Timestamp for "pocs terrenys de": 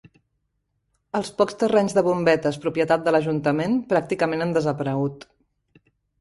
1.41-2.03